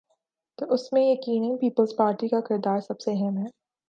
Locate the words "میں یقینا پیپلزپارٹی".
0.93-2.27